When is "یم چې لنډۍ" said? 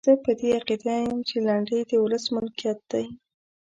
1.05-1.81